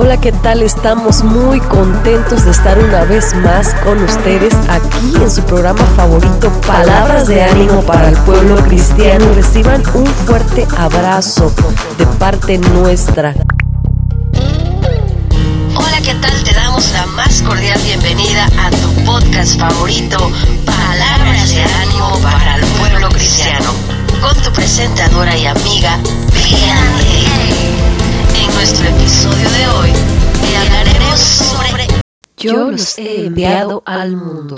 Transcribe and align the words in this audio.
Hola, 0.00 0.16
¿qué 0.20 0.30
tal? 0.30 0.62
Estamos 0.62 1.24
muy 1.24 1.58
contentos 1.58 2.44
de 2.44 2.52
estar 2.52 2.78
una 2.78 3.02
vez 3.02 3.34
más 3.34 3.74
con 3.82 4.00
ustedes 4.00 4.54
aquí 4.68 5.12
en 5.20 5.28
su 5.28 5.42
programa 5.42 5.84
favorito, 5.96 6.52
Palabras 6.64 7.26
de 7.26 7.42
ánimo 7.42 7.82
para 7.82 8.10
el 8.10 8.16
pueblo 8.18 8.54
cristiano. 8.62 9.24
Reciban 9.34 9.82
un 9.94 10.06
fuerte 10.06 10.68
abrazo 10.76 11.52
de 11.98 12.06
parte 12.06 12.58
nuestra. 12.58 13.34
Hola, 15.74 16.00
¿qué 16.04 16.14
tal? 16.14 16.44
Te 16.44 16.54
damos 16.54 16.92
la 16.92 17.04
más 17.06 17.42
cordial 17.42 17.80
bienvenida 17.82 18.46
a 18.56 18.70
tu 18.70 19.04
podcast 19.04 19.58
favorito, 19.58 20.30
Palabras 20.64 21.50
de 21.52 21.64
ánimo 21.64 22.16
para 22.22 22.54
el 22.54 22.64
pueblo 22.64 23.08
cristiano, 23.08 23.74
con 24.20 24.36
tu 24.44 24.52
presentadora 24.52 25.36
y 25.36 25.46
amiga, 25.46 25.98
Vianney. 26.32 27.17
Nuestro 28.58 28.88
episodio 28.88 29.50
de 29.50 29.68
hoy 29.68 29.92
te 30.40 30.56
hablaremos 30.56 31.20
sobre 31.20 31.86
Yo 32.38 32.72
los 32.72 32.98
he 32.98 33.26
enviado 33.26 33.84
al 33.86 34.16
mundo. 34.16 34.56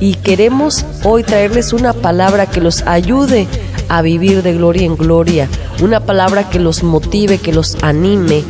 Y 0.00 0.14
queremos 0.14 0.86
hoy 1.04 1.24
traerles 1.24 1.74
una 1.74 1.92
palabra 1.92 2.46
que 2.46 2.62
los 2.62 2.80
ayude 2.86 3.46
a 3.90 4.00
vivir 4.00 4.42
de 4.42 4.54
gloria 4.54 4.86
en 4.86 4.96
gloria, 4.96 5.46
una 5.82 6.00
palabra 6.00 6.48
que 6.48 6.58
los 6.58 6.82
motive, 6.82 7.36
que 7.36 7.52
los 7.52 7.76
anime, 7.82 8.44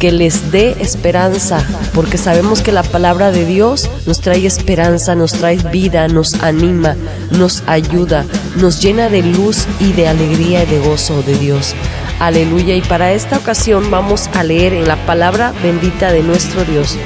que 0.00 0.10
les 0.10 0.50
dé 0.50 0.76
esperanza, 0.80 1.64
porque 1.94 2.18
sabemos 2.18 2.60
que 2.60 2.72
la 2.72 2.82
palabra 2.82 3.30
de 3.30 3.46
Dios 3.46 3.88
nos 4.04 4.20
trae 4.20 4.44
esperanza, 4.44 5.14
nos 5.14 5.30
trae 5.30 5.58
vida, 5.58 6.08
nos 6.08 6.34
anima, 6.42 6.96
nos 7.30 7.62
ayuda, 7.68 8.26
nos 8.56 8.82
llena 8.82 9.08
de 9.08 9.22
luz 9.22 9.68
y 9.78 9.92
de 9.92 10.08
alegría 10.08 10.64
y 10.64 10.66
de 10.66 10.80
gozo 10.80 11.22
de 11.22 11.38
Dios. 11.38 11.76
Aleluya. 12.18 12.74
Y 12.74 12.80
para 12.80 13.12
esta 13.12 13.36
ocasión 13.36 13.90
vamos 13.90 14.28
a 14.34 14.42
leer 14.42 14.72
en 14.72 14.88
la 14.88 14.96
palabra 15.06 15.52
bendita 15.62 16.12
de 16.12 16.22
nuestro 16.22 16.64
Dios. 16.64 16.96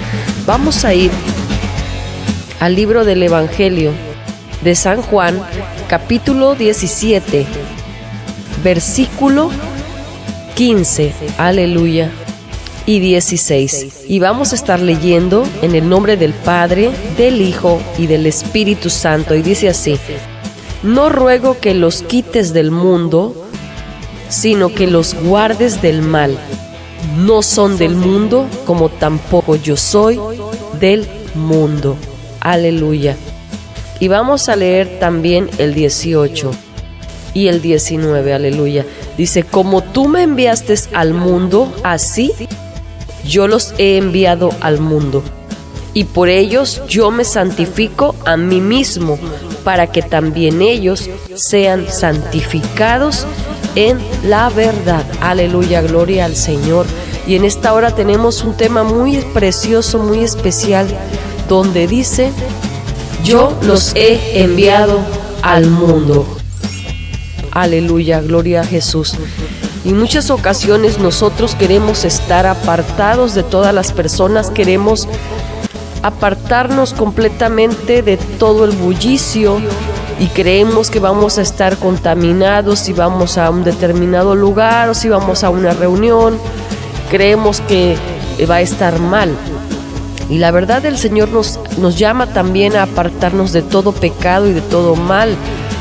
Vamos 0.47 0.85
a 0.85 0.95
ir 0.95 1.11
al 2.61 2.77
libro 2.77 3.05
del 3.05 3.23
Evangelio 3.23 3.93
de 4.63 4.75
San 4.75 5.03
Juan, 5.03 5.43
capítulo 5.89 6.55
17, 6.55 7.47
versículo 8.63 9.51
15. 10.55 11.13
Aleluya. 11.39 12.11
Y 12.87 12.99
16. 12.99 14.05
Y 14.09 14.19
vamos 14.19 14.53
a 14.53 14.57
estar 14.57 14.81
leyendo 14.81 15.47
en 15.63 15.75
el 15.75 15.89
nombre 15.89 16.17
del 16.17 16.33
Padre, 16.33 16.91
del 17.17 17.41
Hijo 17.41 17.81
y 17.99 18.07
del 18.07 18.27
Espíritu 18.27 18.91
Santo. 18.91 19.35
Y 19.35 19.43
dice 19.43 19.69
así, 19.69 19.97
no 20.83 21.09
ruego 21.09 21.59
que 21.61 21.75
los 21.75 22.03
quites 22.03 22.53
del 22.53 22.71
mundo, 22.71 23.40
sino 24.31 24.75
que 24.75 24.87
los 24.87 25.15
guardes 25.15 25.83
del 25.83 26.01
mal. 26.01 26.39
No 27.19 27.43
son 27.43 27.77
del 27.77 27.95
mundo, 27.95 28.47
como 28.65 28.89
tampoco 28.89 29.57
yo 29.57 29.77
soy 29.77 30.19
del 30.79 31.07
mundo. 31.35 31.97
Aleluya. 32.41 33.17
Y 33.99 34.09
vamos 34.09 34.49
a 34.49 34.57
leer 34.57 34.99
también 34.99 35.51
el 35.59 35.75
18 35.75 36.51
y 37.35 37.49
el 37.49 37.61
19, 37.61 38.33
aleluya. 38.33 38.87
Dice, 39.19 39.43
como 39.43 39.83
tú 39.83 40.09
me 40.09 40.23
enviaste 40.23 40.75
al 40.95 41.13
mundo, 41.13 41.73
así 41.83 42.33
yo 43.27 43.47
los 43.47 43.75
he 43.79 43.99
enviado 43.99 44.51
al 44.61 44.81
mundo. 44.81 45.23
Y 45.93 46.05
por 46.05 46.29
ellos 46.29 46.83
yo 46.89 47.11
me 47.11 47.25
santifico 47.25 48.15
a 48.25 48.37
mí 48.37 48.61
mismo, 48.61 49.19
para 49.65 49.89
que 49.89 50.03
también 50.03 50.63
ellos 50.63 51.11
sean 51.35 51.87
santificados 51.91 53.27
en 53.75 53.99
la 54.25 54.49
verdad. 54.51 55.05
Aleluya, 55.21 55.83
gloria 55.83 56.25
al 56.25 56.37
Señor. 56.37 56.87
Y 57.27 57.37
en 57.37 57.45
esta 57.45 57.73
hora 57.75 57.95
tenemos 57.95 58.43
un 58.43 58.57
tema 58.57 58.83
muy 58.83 59.19
precioso, 59.35 59.99
muy 59.99 60.21
especial, 60.21 60.89
donde 61.49 61.87
dice, 61.87 62.33
yo 63.25 63.57
los 63.63 63.95
he 63.95 64.43
enviado 64.43 65.01
al 65.43 65.67
mundo. 65.67 66.27
Aleluya, 67.53 68.21
gloria 68.21 68.63
a 68.63 68.65
Jesús. 68.65 69.15
Y 69.85 69.93
muchas 69.93 70.31
ocasiones 70.31 70.99
nosotros 70.99 71.55
queremos 71.55 72.05
estar 72.05 72.47
apartados 72.47 73.35
de 73.35 73.43
todas 73.43 73.75
las 73.75 73.93
personas, 73.93 74.51
queremos 74.51 75.09
apartarnos 76.03 76.93
completamente 76.93 78.03
de 78.03 78.17
todo 78.17 78.65
el 78.65 78.73
bullicio 78.73 79.61
y 80.21 80.27
creemos 80.27 80.91
que 80.91 81.01
vamos 81.01 81.39
a 81.39 81.43
estar 81.43 81.79
contaminados 81.79 82.79
si 82.79 82.93
vamos 82.93 83.39
a 83.39 83.49
un 83.49 83.65
determinado 83.65 84.35
lugar 84.35 84.91
o 84.91 84.95
si 84.95 85.09
vamos 85.09 85.43
a 85.43 85.51
una 85.51 85.73
reunión. 85.73 86.39
Creemos 87.11 87.63
que 87.63 87.97
va 88.49 88.57
a 88.57 88.61
estar 88.61 89.01
mal. 89.01 89.35
Y 90.29 90.37
la 90.37 90.51
verdad 90.51 90.85
el 90.85 90.99
Señor 90.99 91.31
nos, 91.31 91.59
nos 91.79 91.99
llama 91.99 92.27
también 92.27 92.77
a 92.77 92.83
apartarnos 92.83 93.53
de 93.53 93.63
todo 93.63 93.93
pecado 93.93 94.47
y 94.47 94.53
de 94.53 94.61
todo 94.61 94.95
mal 94.95 95.35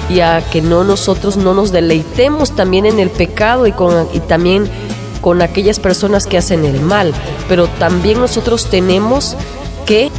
y 0.09 0.21
a 0.21 0.41
que 0.49 0.61
no 0.61 0.83
nosotros 0.83 1.37
no 1.37 1.53
nos 1.53 1.71
deleitemos 1.71 2.55
también 2.55 2.85
en 2.85 2.99
el 2.99 3.09
pecado 3.09 3.67
y, 3.67 3.73
con, 3.73 4.07
y 4.13 4.21
también 4.21 4.67
con 5.21 5.41
aquellas 5.41 5.79
personas 5.79 6.25
que 6.25 6.37
hacen 6.37 6.65
el 6.65 6.79
mal. 6.81 7.13
Pero 7.49 7.67
también 7.67 8.19
nosotros 8.19 8.67
tenemos 8.69 9.35
que, 9.85 10.09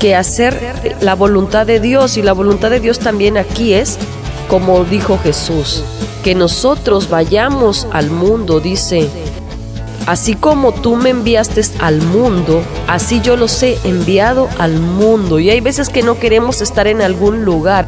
que 0.00 0.16
hacer 0.16 0.96
la 1.00 1.14
voluntad 1.14 1.66
de 1.66 1.78
Dios 1.78 2.16
y 2.16 2.22
la 2.22 2.32
voluntad 2.32 2.70
de 2.70 2.80
Dios 2.80 2.98
también 2.98 3.36
aquí 3.36 3.74
es, 3.74 3.98
como 4.48 4.84
dijo 4.84 5.20
Jesús, 5.22 5.84
que 6.24 6.34
nosotros 6.34 7.08
vayamos 7.08 7.86
al 7.92 8.10
mundo, 8.10 8.58
dice 8.58 9.08
Así 10.06 10.34
como 10.34 10.72
tú 10.72 10.96
me 10.96 11.10
enviaste 11.10 11.62
al 11.78 12.00
mundo, 12.00 12.62
así 12.88 13.20
yo 13.20 13.36
los 13.36 13.62
he 13.62 13.78
enviado 13.84 14.48
al 14.58 14.80
mundo. 14.80 15.38
Y 15.38 15.50
hay 15.50 15.60
veces 15.60 15.88
que 15.88 16.02
no 16.02 16.18
queremos 16.18 16.62
estar 16.62 16.86
en 16.86 17.02
algún 17.02 17.44
lugar, 17.44 17.86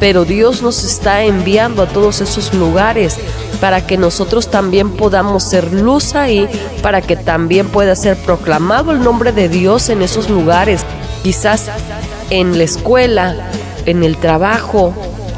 pero 0.00 0.24
Dios 0.24 0.62
nos 0.62 0.82
está 0.82 1.22
enviando 1.22 1.82
a 1.82 1.86
todos 1.86 2.20
esos 2.20 2.52
lugares 2.54 3.18
para 3.60 3.86
que 3.86 3.96
nosotros 3.96 4.50
también 4.50 4.90
podamos 4.90 5.44
ser 5.44 5.72
luz 5.72 6.16
ahí, 6.16 6.48
para 6.82 7.00
que 7.00 7.14
también 7.14 7.68
pueda 7.68 7.94
ser 7.94 8.16
proclamado 8.16 8.90
el 8.90 9.00
nombre 9.00 9.30
de 9.30 9.48
Dios 9.48 9.88
en 9.88 10.02
esos 10.02 10.28
lugares. 10.30 10.84
Quizás 11.22 11.70
en 12.30 12.58
la 12.58 12.64
escuela, 12.64 13.50
en 13.86 14.02
el 14.02 14.16
trabajo, 14.16 14.94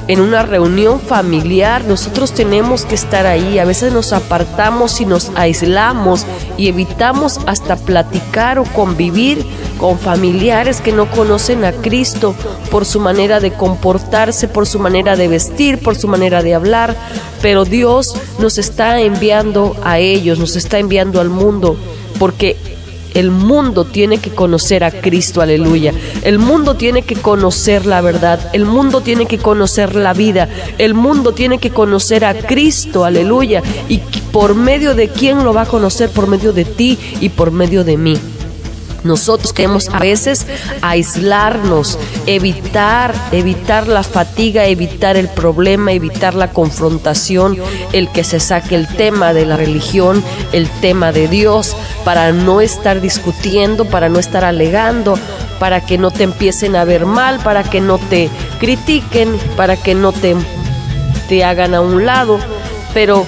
en 0.07 0.21
una 0.21 0.43
reunión 0.43 1.01
familiar, 1.01 1.85
nosotros 1.85 2.33
tenemos 2.33 2.85
que 2.85 2.95
estar 2.95 3.27
ahí. 3.27 3.59
A 3.59 3.65
veces 3.65 3.93
nos 3.93 4.13
apartamos 4.13 5.01
y 5.01 5.07
nos 5.07 5.31
aislamos 5.35 6.27
y 6.59 6.69
evitamos 6.69 7.41
hasta 7.47 7.77
platicar 7.77 8.59
o 8.59 8.65
convivir 8.65 9.45
con 9.79 9.99
familiares 9.99 10.81
que 10.81 10.93
no 10.93 11.11
conocen 11.11 11.65
a 11.65 11.73
Cristo 11.73 12.35
por 12.71 12.85
su 12.85 13.01
manera 13.01 13.41
de 13.41 13.53
comportarse, 13.53 14.47
por 14.47 14.67
su 14.67 14.79
manera 14.79 15.17
de 15.17 15.29
vestir, 15.29 15.79
por 15.79 15.97
su 15.97 16.07
manera 16.07 16.43
de 16.43 16.55
hablar. 16.55 16.95
Pero 17.41 17.65
Dios 17.65 18.15
nos 18.39 18.59
está 18.59 19.01
enviando 19.01 19.75
a 19.85 19.99
ellos, 19.99 20.39
nos 20.39 20.55
está 20.57 20.79
enviando 20.79 21.21
al 21.21 21.31
mundo, 21.31 21.77
porque 22.19 22.57
el 23.15 23.31
mundo 23.31 23.85
tiene 23.85 24.19
que 24.19 24.31
conocer 24.31 24.85
a 24.85 24.91
Cristo, 24.91 25.41
aleluya. 25.41 25.93
El 26.23 26.39
mundo 26.39 26.75
tiene 26.75 27.03
que 27.03 27.15
conocer 27.15 27.87
la 27.87 28.01
verdad. 28.01 28.51
El 28.53 28.67
mundo 28.67 29.01
tiene 29.01 29.27
que 29.27 29.39
conocer 29.39 29.95
la 29.95 30.13
vida. 30.13 30.49
El 30.79 30.95
mundo 30.95 31.33
tiene 31.33 31.59
que 31.59 31.71
conocer 31.71 32.25
a 32.25 32.35
Cristo, 32.35 33.05
aleluya. 33.05 33.63
¿Y 33.89 33.99
por 34.33 34.55
medio 34.55 34.95
de 34.95 35.09
quién 35.09 35.45
lo 35.45 35.55
va 35.55 35.63
a 35.63 35.67
conocer? 35.67 36.11
Por 36.11 36.27
medio 36.27 36.53
de 36.53 36.65
ti 36.65 36.99
y 37.21 37.29
por 37.29 37.53
medio 37.53 37.85
de 37.85 37.97
mí. 37.97 38.19
Nosotros 39.05 39.53
queremos 39.53 39.91
a 39.91 39.99
veces 39.99 40.47
aislarnos, 40.81 41.99
evitar, 42.27 43.15
evitar 43.33 43.87
la 43.87 44.03
fatiga, 44.03 44.65
evitar 44.65 45.19
el 45.19 45.29
problema, 45.29 45.93
evitar 45.93 46.35
la 46.35 46.51
confrontación, 46.51 47.59
el 47.93 48.09
que 48.11 48.25
se 48.25 48.41
saque 48.41 48.75
el 48.75 48.89
tema 48.89 49.35
de 49.35 49.45
la 49.45 49.59
religión, 49.59 50.25
el 50.53 50.69
tema 50.81 51.13
de 51.13 51.29
Dios, 51.29 51.77
para 52.05 52.33
no 52.33 52.63
estar 52.63 53.03
discutiendo, 53.03 53.85
para 53.85 54.09
no 54.09 54.19
estar 54.19 54.43
alegando, 54.43 55.19
para 55.59 55.85
que 55.85 55.99
no 55.99 56.11
te 56.11 56.23
empiecen 56.23 56.75
a 56.75 56.85
ver 56.85 57.05
mal, 57.05 57.41
para 57.41 57.63
que 57.63 57.83
no 57.83 57.99
te 57.99 58.31
critiquen, 58.59 59.39
para 59.57 59.77
que 59.77 59.95
no 59.95 60.13
te, 60.13 60.35
te 61.29 61.45
hagan 61.45 61.75
a 61.75 61.83
un 61.83 62.07
lado. 62.07 62.39
Pero 62.95 63.27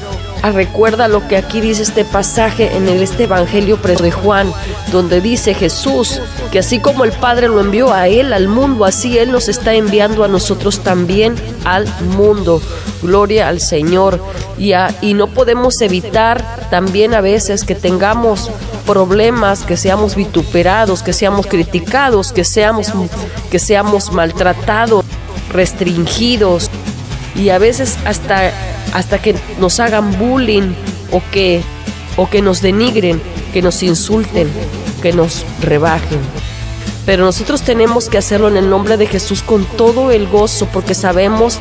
recuerda 0.53 1.09
lo 1.09 1.27
que 1.29 1.37
aquí 1.37 1.61
dice 1.61 1.83
este 1.83 2.05
pasaje 2.05 2.77
en 2.77 2.89
el, 2.89 3.03
este 3.03 3.25
Evangelio 3.25 3.77
de 3.77 4.11
Juan, 4.11 4.53
donde 4.93 5.21
dice 5.21 5.55
Jesús 5.55 6.21
que 6.51 6.59
así 6.59 6.79
como 6.79 7.05
el 7.05 7.13
Padre 7.13 7.49
lo 7.49 7.61
envió 7.61 7.93
a 7.93 8.09
Él 8.09 8.33
al 8.33 8.49
mundo, 8.49 8.85
así 8.85 9.19
Él 9.19 9.33
nos 9.33 9.49
está 9.49 9.75
enviando 9.75 10.25
a 10.25 10.29
nosotros 10.29 10.81
también 10.81 11.35
al 11.65 11.87
mundo. 12.17 12.61
Gloria 13.03 13.49
al 13.49 13.61
Señor. 13.61 14.21
Y, 14.59 14.73
y 15.01 15.15
no 15.15 15.29
podemos 15.29 15.81
evitar 15.81 16.45
también 16.71 17.15
a 17.15 17.21
veces 17.21 17.65
que 17.65 17.75
tengamos 17.75 18.51
problemas, 18.87 19.63
que 19.63 19.77
seamos 19.77 20.17
vituperados, 20.17 21.03
que 21.03 21.13
seamos 21.13 21.47
criticados, 21.47 22.33
que 22.33 22.45
seamos, 22.45 22.93
que 23.51 23.59
seamos 23.59 24.13
maltratados, 24.13 25.05
restringidos 25.53 26.66
y 27.37 27.51
a 27.51 27.59
veces 27.59 27.99
hasta 28.05 28.53
hasta 28.97 29.19
que 29.19 29.35
nos 29.61 29.79
hagan 29.81 30.19
bullying 30.19 30.73
o 31.13 31.23
que, 31.31 31.61
o 32.17 32.29
que 32.29 32.43
nos 32.43 32.63
denigren, 32.63 33.21
que 33.53 33.63
nos 33.63 33.83
insulten, 33.83 34.49
que 35.03 35.13
nos 35.13 35.45
rebajen. 35.61 36.21
Pero 37.05 37.25
nosotros 37.25 37.63
tenemos 37.63 38.09
que 38.09 38.19
hacerlo 38.19 38.49
en 38.49 38.57
el 38.57 38.71
nombre 38.71 38.97
de 38.97 39.07
Jesús 39.07 39.43
con 39.43 39.65
todo 39.65 40.11
el 40.11 40.27
gozo 40.27 40.67
porque 40.73 40.95
sabemos 40.95 41.59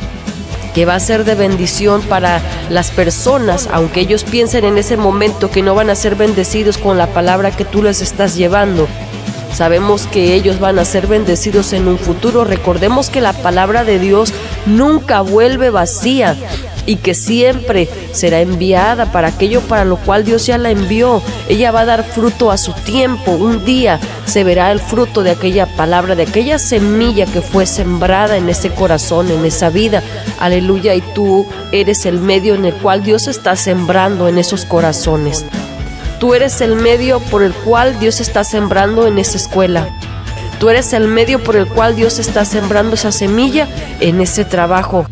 que 0.74 0.84
va 0.84 0.94
a 0.94 1.00
ser 1.00 1.24
de 1.24 1.34
bendición 1.34 2.02
para 2.02 2.40
las 2.68 2.90
personas, 2.90 3.68
aunque 3.70 4.00
ellos 4.00 4.24
piensen 4.24 4.64
en 4.64 4.76
ese 4.76 4.96
momento 4.96 5.50
que 5.50 5.62
no 5.62 5.74
van 5.74 5.90
a 5.90 5.94
ser 5.94 6.16
bendecidos 6.16 6.78
con 6.78 6.98
la 6.98 7.06
palabra 7.06 7.50
que 7.50 7.64
tú 7.64 7.82
les 7.82 8.00
estás 8.00 8.34
llevando. 8.34 8.88
Sabemos 9.56 10.06
que 10.06 10.34
ellos 10.34 10.60
van 10.60 10.78
a 10.78 10.84
ser 10.84 11.06
bendecidos 11.06 11.72
en 11.72 11.88
un 11.88 11.98
futuro. 11.98 12.44
Recordemos 12.44 13.08
que 13.08 13.22
la 13.22 13.32
palabra 13.32 13.84
de 13.84 13.98
Dios 13.98 14.34
nunca 14.66 15.22
vuelve 15.22 15.70
vacía 15.70 16.36
y 16.84 16.96
que 16.96 17.14
siempre 17.14 17.88
será 18.12 18.42
enviada 18.42 19.10
para 19.12 19.28
aquello 19.28 19.62
para 19.62 19.86
lo 19.86 19.96
cual 19.96 20.26
Dios 20.26 20.44
ya 20.44 20.58
la 20.58 20.68
envió. 20.68 21.22
Ella 21.48 21.70
va 21.70 21.80
a 21.80 21.84
dar 21.86 22.04
fruto 22.04 22.50
a 22.50 22.58
su 22.58 22.74
tiempo. 22.74 23.30
Un 23.30 23.64
día 23.64 23.98
se 24.26 24.44
verá 24.44 24.70
el 24.72 24.78
fruto 24.78 25.22
de 25.22 25.30
aquella 25.30 25.64
palabra, 25.64 26.14
de 26.14 26.24
aquella 26.24 26.58
semilla 26.58 27.24
que 27.24 27.40
fue 27.40 27.64
sembrada 27.64 28.36
en 28.36 28.50
ese 28.50 28.68
corazón, 28.68 29.30
en 29.30 29.42
esa 29.46 29.70
vida. 29.70 30.02
Aleluya. 30.38 30.94
Y 30.94 31.00
tú 31.14 31.46
eres 31.72 32.04
el 32.04 32.20
medio 32.20 32.56
en 32.56 32.66
el 32.66 32.74
cual 32.74 33.02
Dios 33.02 33.26
está 33.26 33.56
sembrando 33.56 34.28
en 34.28 34.36
esos 34.36 34.66
corazones. 34.66 35.46
Tú 36.18 36.32
eres 36.32 36.62
el 36.62 36.76
medio 36.76 37.20
por 37.20 37.42
el 37.42 37.52
cual 37.52 37.98
Dios 38.00 38.20
está 38.20 38.42
sembrando 38.42 39.06
en 39.06 39.18
esa 39.18 39.36
escuela. 39.36 39.88
Tú 40.58 40.70
eres 40.70 40.94
el 40.94 41.08
medio 41.08 41.42
por 41.44 41.56
el 41.56 41.66
cual 41.66 41.94
Dios 41.94 42.18
está 42.18 42.46
sembrando 42.46 42.94
esa 42.94 43.12
semilla 43.12 43.68
en 44.00 44.22
ese 44.22 44.46
trabajo. 44.46 45.06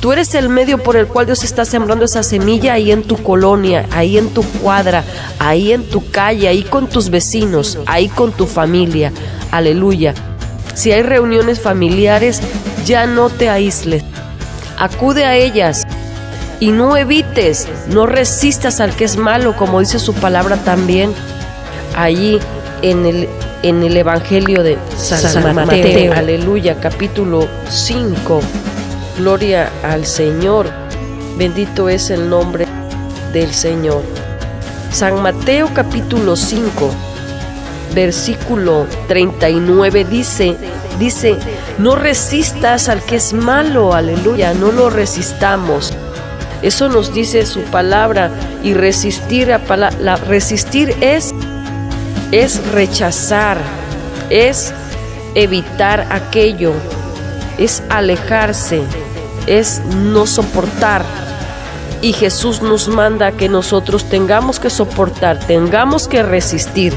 Tú 0.00 0.12
eres 0.12 0.34
el 0.36 0.48
medio 0.48 0.78
por 0.78 0.96
el 0.96 1.08
cual 1.08 1.26
Dios 1.26 1.42
está 1.42 1.64
sembrando 1.64 2.04
esa 2.04 2.22
semilla 2.22 2.74
ahí 2.74 2.92
en 2.92 3.02
tu 3.02 3.16
colonia, 3.16 3.86
ahí 3.90 4.16
en 4.16 4.30
tu 4.30 4.42
cuadra, 4.42 5.04
ahí 5.40 5.72
en 5.72 5.82
tu 5.82 6.10
calle, 6.10 6.46
ahí 6.46 6.62
con 6.62 6.88
tus 6.88 7.10
vecinos, 7.10 7.78
ahí 7.86 8.08
con 8.08 8.30
tu 8.30 8.46
familia. 8.46 9.12
Aleluya. 9.50 10.14
Si 10.74 10.92
hay 10.92 11.02
reuniones 11.02 11.60
familiares, 11.60 12.40
ya 12.86 13.06
no 13.06 13.28
te 13.30 13.50
aísles. 13.50 14.04
Acude 14.78 15.24
a 15.24 15.36
ellas 15.36 15.86
y 16.60 16.72
no 16.72 16.96
evites, 16.96 17.66
no 17.88 18.06
resistas 18.06 18.80
al 18.80 18.94
que 18.94 19.04
es 19.04 19.16
malo, 19.16 19.56
como 19.56 19.80
dice 19.80 19.98
su 19.98 20.14
palabra 20.14 20.58
también 20.58 21.12
allí 21.96 22.38
en 22.82 23.06
el, 23.06 23.28
en 23.62 23.82
el 23.82 23.96
Evangelio 23.96 24.62
de 24.62 24.78
San, 24.96 25.54
Mateo. 25.54 26.12
Aleluya, 26.12 26.78
capítulo 26.78 27.48
5. 27.68 28.40
Gloria 29.18 29.70
al 29.82 30.06
Señor. 30.06 30.70
Bendito 31.36 31.88
es 31.88 32.10
el 32.10 32.28
nombre 32.28 32.66
del 33.32 33.52
Señor. 33.52 34.02
San 34.92 35.22
Mateo 35.22 35.70
capítulo 35.72 36.36
5, 36.36 36.90
versículo 37.94 38.86
39 39.08 40.04
dice, 40.04 40.56
dice, 40.98 41.36
no 41.78 41.94
resistas 41.94 42.88
al 42.88 43.00
que 43.02 43.16
es 43.16 43.32
malo, 43.32 43.94
aleluya, 43.94 44.52
no 44.52 44.72
lo 44.72 44.90
resistamos. 44.90 45.94
Eso 46.62 46.88
nos 46.88 47.14
dice 47.14 47.46
su 47.46 47.60
palabra 47.62 48.30
y 48.62 48.74
resistir, 48.74 49.52
a 49.52 49.60
la, 49.76 50.16
resistir 50.16 50.94
es, 51.00 51.34
es 52.32 52.64
rechazar, 52.72 53.56
es 54.28 54.72
evitar 55.34 56.06
aquello, 56.10 56.72
es 57.58 57.82
alejarse, 57.88 58.82
es 59.46 59.80
no 59.86 60.26
soportar. 60.26 61.02
Y 62.02 62.12
Jesús 62.12 62.62
nos 62.62 62.88
manda 62.88 63.32
que 63.32 63.48
nosotros 63.48 64.04
tengamos 64.04 64.60
que 64.60 64.70
soportar, 64.70 65.38
tengamos 65.38 66.08
que 66.08 66.22
resistir, 66.22 66.94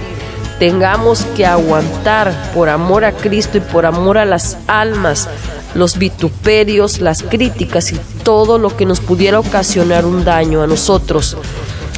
tengamos 0.59 1.23
que 1.35 1.45
aguantar 1.45 2.33
por 2.53 2.69
amor 2.69 3.05
a 3.05 3.11
Cristo 3.11 3.57
y 3.57 3.61
por 3.61 3.85
amor 3.85 4.17
a 4.17 4.25
las 4.25 4.57
almas, 4.67 5.27
los 5.75 5.97
vituperios, 5.97 6.99
las 6.99 7.23
críticas 7.23 7.91
y 7.91 7.99
todo 8.23 8.57
lo 8.57 8.75
que 8.75 8.85
nos 8.85 8.99
pudiera 8.99 9.39
ocasionar 9.39 10.05
un 10.05 10.23
daño 10.23 10.61
a 10.61 10.67
nosotros. 10.67 11.37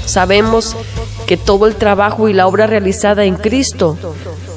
Sabemos 0.06 0.76
que 1.26 1.38
todo 1.38 1.68
el 1.68 1.76
trabajo 1.76 2.30
y 2.30 2.34
la 2.34 2.48
obra 2.48 2.68
realizada 2.68 3.26
en 3.26 3.36
Cristo 3.36 3.98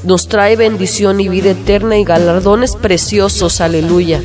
nos 0.05 0.29
trae 0.29 0.57
bendición 0.57 1.21
y 1.21 1.29
vida 1.29 1.51
eterna 1.51 1.97
y 1.97 2.05
galardones 2.05 2.77
preciosos, 2.77 3.61
aleluya. 3.61 4.23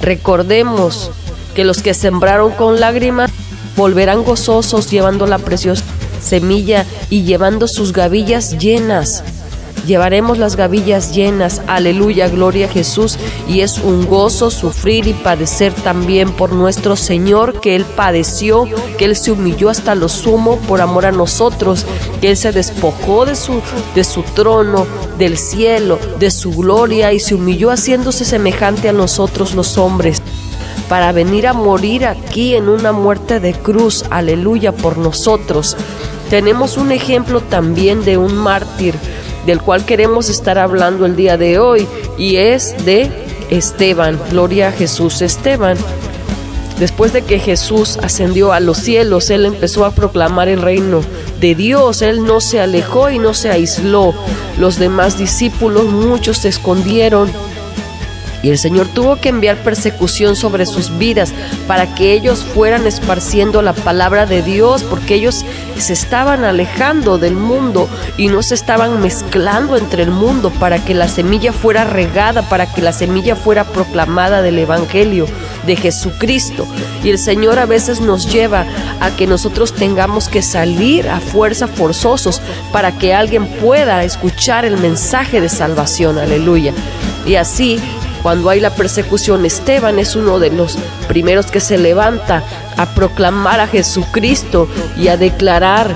Recordemos 0.00 1.10
que 1.54 1.64
los 1.64 1.82
que 1.82 1.94
sembraron 1.94 2.52
con 2.52 2.80
lágrimas 2.80 3.30
volverán 3.76 4.24
gozosos 4.24 4.90
llevando 4.90 5.26
la 5.26 5.38
preciosa 5.38 5.84
semilla 6.20 6.84
y 7.10 7.22
llevando 7.22 7.68
sus 7.68 7.92
gavillas 7.92 8.58
llenas. 8.58 9.22
Llevaremos 9.86 10.38
las 10.38 10.56
gavillas 10.56 11.14
llenas, 11.14 11.62
aleluya, 11.68 12.28
gloria 12.28 12.66
a 12.66 12.68
Jesús, 12.68 13.18
y 13.46 13.60
es 13.60 13.78
un 13.78 14.04
gozo 14.06 14.50
sufrir 14.50 15.06
y 15.06 15.12
padecer 15.12 15.72
también 15.72 16.32
por 16.32 16.50
nuestro 16.52 16.96
Señor, 16.96 17.60
que 17.60 17.76
Él 17.76 17.84
padeció, 17.84 18.64
que 18.98 19.04
Él 19.04 19.14
se 19.14 19.30
humilló 19.30 19.70
hasta 19.70 19.94
lo 19.94 20.08
sumo 20.08 20.58
por 20.66 20.80
amor 20.80 21.06
a 21.06 21.12
nosotros, 21.12 21.86
que 22.20 22.30
Él 22.30 22.36
se 22.36 22.50
despojó 22.50 23.26
de 23.26 23.36
su, 23.36 23.62
de 23.94 24.02
su 24.02 24.22
trono, 24.22 24.88
del 25.18 25.38
cielo, 25.38 26.00
de 26.18 26.32
su 26.32 26.50
gloria, 26.50 27.12
y 27.12 27.20
se 27.20 27.36
humilló 27.36 27.70
haciéndose 27.70 28.24
semejante 28.24 28.88
a 28.88 28.92
nosotros 28.92 29.54
los 29.54 29.78
hombres 29.78 30.20
para 30.88 31.12
venir 31.12 31.46
a 31.46 31.52
morir 31.52 32.06
aquí 32.06 32.54
en 32.54 32.68
una 32.68 32.92
muerte 32.92 33.40
de 33.40 33.54
cruz, 33.54 34.04
aleluya, 34.10 34.72
por 34.72 34.98
nosotros. 34.98 35.76
Tenemos 36.30 36.76
un 36.76 36.92
ejemplo 36.92 37.40
también 37.40 38.04
de 38.04 38.18
un 38.18 38.36
mártir 38.36 38.94
del 39.46 39.62
cual 39.62 39.84
queremos 39.84 40.28
estar 40.28 40.58
hablando 40.58 41.06
el 41.06 41.16
día 41.16 41.36
de 41.36 41.58
hoy 41.58 41.86
y 42.18 42.36
es 42.36 42.84
de 42.84 43.10
Esteban. 43.50 44.18
Gloria 44.30 44.68
a 44.68 44.72
Jesús. 44.72 45.22
Esteban, 45.22 45.76
después 46.78 47.12
de 47.12 47.22
que 47.22 47.38
Jesús 47.38 47.98
ascendió 48.02 48.52
a 48.52 48.60
los 48.60 48.78
cielos, 48.78 49.30
él 49.30 49.46
empezó 49.46 49.84
a 49.84 49.92
proclamar 49.92 50.48
el 50.48 50.60
reino 50.60 51.00
de 51.40 51.54
Dios. 51.54 52.02
Él 52.02 52.24
no 52.24 52.40
se 52.40 52.60
alejó 52.60 53.10
y 53.10 53.18
no 53.18 53.34
se 53.34 53.50
aisló. 53.50 54.12
Los 54.58 54.78
demás 54.78 55.16
discípulos, 55.16 55.84
muchos 55.86 56.38
se 56.38 56.48
escondieron 56.48 57.30
y 58.42 58.50
el 58.50 58.58
Señor 58.58 58.88
tuvo 58.88 59.16
que 59.16 59.28
enviar 59.28 59.56
persecución 59.56 60.36
sobre 60.36 60.66
sus 60.66 60.96
vidas 60.98 61.32
para 61.66 61.94
que 61.94 62.12
ellos 62.12 62.44
fueran 62.44 62.86
esparciendo 62.86 63.62
la 63.62 63.72
palabra 63.72 64.26
de 64.26 64.42
Dios, 64.42 64.82
porque 64.84 65.14
ellos 65.14 65.44
se 65.78 65.92
estaban 65.92 66.44
alejando 66.44 67.18
del 67.18 67.34
mundo 67.34 67.88
y 68.16 68.28
no 68.28 68.42
se 68.42 68.54
estaban 68.54 69.00
mezclando 69.00 69.76
entre 69.76 70.02
el 70.02 70.10
mundo 70.10 70.50
para 70.50 70.84
que 70.84 70.94
la 70.94 71.08
semilla 71.08 71.52
fuera 71.52 71.84
regada, 71.84 72.42
para 72.42 72.72
que 72.72 72.82
la 72.82 72.92
semilla 72.92 73.36
fuera 73.36 73.64
proclamada 73.64 74.42
del 74.42 74.58
Evangelio 74.58 75.26
de 75.66 75.76
Jesucristo. 75.76 76.66
Y 77.02 77.10
el 77.10 77.18
Señor 77.18 77.58
a 77.58 77.66
veces 77.66 78.00
nos 78.00 78.32
lleva 78.32 78.66
a 79.00 79.10
que 79.10 79.26
nosotros 79.26 79.74
tengamos 79.74 80.28
que 80.28 80.42
salir 80.42 81.08
a 81.08 81.20
fuerza 81.20 81.68
forzosos 81.68 82.40
para 82.72 82.92
que 82.92 83.14
alguien 83.14 83.46
pueda 83.46 84.04
escuchar 84.04 84.64
el 84.64 84.78
mensaje 84.78 85.40
de 85.40 85.48
salvación. 85.48 86.18
Aleluya. 86.18 86.72
Y 87.26 87.34
así 87.34 87.80
cuando 88.22 88.50
hay 88.50 88.60
la 88.60 88.74
persecución, 88.74 89.44
Esteban 89.44 89.98
es 89.98 90.16
uno 90.16 90.38
de 90.38 90.50
los 90.50 90.78
primeros 91.08 91.46
que 91.46 91.60
se 91.60 91.78
levanta 91.78 92.42
a 92.76 92.94
proclamar 92.94 93.60
a 93.60 93.66
Jesucristo 93.68 94.68
y 94.96 95.08
a 95.08 95.16
declarar, 95.16 95.94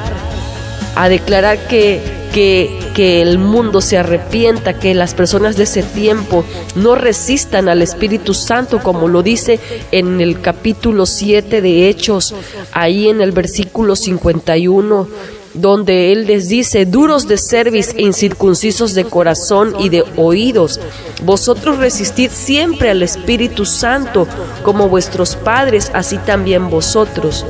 a 0.95 1.09
declarar 1.09 1.67
que, 1.67 2.01
que, 2.33 2.79
que 2.95 3.23
el 3.23 3.39
mundo 3.39 3.81
se 3.81 3.99
arrepienta, 3.99 4.79
que 4.79 4.95
las 4.95 5.15
personas 5.15 5.57
de 5.57 5.65
ese 5.65 5.83
tiempo 5.83 6.45
no 6.77 6.95
resistan 6.95 7.69
al 7.69 7.83
Espíritu 7.83 8.35
Santo, 8.35 8.81
como 8.81 9.09
lo 9.09 9.23
dice 9.23 9.59
en 9.91 10.21
el 10.21 10.41
capítulo 10.41 11.07
7 11.07 11.61
de 11.61 11.89
Hechos, 11.89 12.35
ahí 12.73 13.09
en 13.09 13.21
el 13.21 13.33
versículo 13.33 13.97
51 13.97 15.40
donde 15.55 16.13
Él 16.13 16.27
les 16.27 16.49
dice, 16.49 16.87
duros 16.87 17.27
de 17.27 17.37
cerviz 17.37 17.95
e 17.95 18.03
incircuncisos 18.03 18.95
de 18.95 19.05
corazón 19.05 19.75
y 19.79 19.89
de 19.89 20.05
oídos, 20.17 20.81
vosotros 21.25 21.79
resistid 21.79 22.31
siempre 22.31 22.91
al 22.91 23.03
Espíritu 23.03 23.65
Santo, 23.65 24.27
como 24.63 24.89
vuestros 24.89 25.37
padres, 25.37 25.91
así 25.95 26.19
también 26.19 26.71
vosotros. 26.71 27.45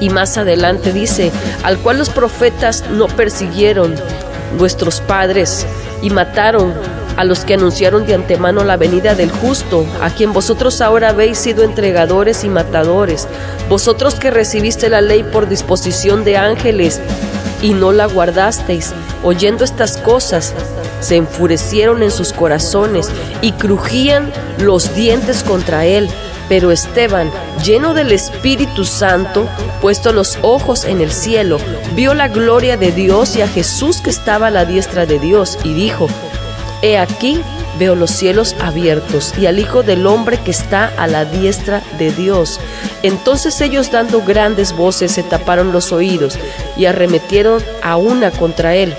Y 0.00 0.10
más 0.10 0.38
adelante 0.38 0.92
dice, 0.92 1.32
al 1.64 1.78
cual 1.78 1.98
los 1.98 2.10
profetas 2.10 2.84
no 2.90 3.08
persiguieron 3.08 3.94
vuestros 4.56 5.00
padres 5.00 5.66
y 6.02 6.10
mataron 6.10 6.72
a 7.18 7.24
los 7.24 7.40
que 7.40 7.54
anunciaron 7.54 8.06
de 8.06 8.14
antemano 8.14 8.62
la 8.62 8.76
venida 8.76 9.16
del 9.16 9.32
justo, 9.32 9.84
a 10.00 10.08
quien 10.10 10.32
vosotros 10.32 10.80
ahora 10.80 11.08
habéis 11.08 11.36
sido 11.36 11.64
entregadores 11.64 12.44
y 12.44 12.48
matadores, 12.48 13.26
vosotros 13.68 14.14
que 14.14 14.30
recibiste 14.30 14.88
la 14.88 15.00
ley 15.00 15.24
por 15.24 15.48
disposición 15.48 16.22
de 16.22 16.36
ángeles 16.36 17.00
y 17.60 17.74
no 17.74 17.90
la 17.90 18.06
guardasteis, 18.06 18.94
oyendo 19.24 19.64
estas 19.64 19.96
cosas, 19.96 20.54
se 21.00 21.16
enfurecieron 21.16 22.04
en 22.04 22.12
sus 22.12 22.32
corazones 22.32 23.10
y 23.42 23.50
crujían 23.50 24.32
los 24.60 24.94
dientes 24.94 25.42
contra 25.42 25.86
él. 25.86 26.08
Pero 26.48 26.70
Esteban, 26.70 27.30
lleno 27.64 27.94
del 27.94 28.12
Espíritu 28.12 28.84
Santo, 28.84 29.48
puesto 29.82 30.12
los 30.12 30.38
ojos 30.42 30.84
en 30.84 31.00
el 31.00 31.10
cielo, 31.10 31.58
vio 31.94 32.14
la 32.14 32.28
gloria 32.28 32.76
de 32.76 32.92
Dios 32.92 33.36
y 33.36 33.42
a 33.42 33.48
Jesús 33.48 34.00
que 34.00 34.08
estaba 34.08 34.46
a 34.46 34.50
la 34.50 34.64
diestra 34.64 35.04
de 35.04 35.18
Dios, 35.18 35.58
y 35.62 35.74
dijo, 35.74 36.08
He 36.80 36.96
aquí, 36.96 37.40
veo 37.78 37.94
los 37.94 38.10
cielos 38.10 38.54
abiertos 38.60 39.34
y 39.36 39.46
al 39.46 39.58
Hijo 39.58 39.82
del 39.82 40.06
Hombre 40.06 40.38
que 40.38 40.52
está 40.52 40.92
a 40.96 41.06
la 41.06 41.24
diestra 41.24 41.82
de 41.98 42.12
Dios. 42.12 42.60
Entonces 43.02 43.60
ellos 43.60 43.90
dando 43.90 44.22
grandes 44.22 44.72
voces 44.72 45.12
se 45.12 45.22
taparon 45.22 45.72
los 45.72 45.92
oídos 45.92 46.38
y 46.76 46.86
arremetieron 46.86 47.62
a 47.82 47.96
una 47.96 48.30
contra 48.30 48.76
él. 48.76 48.94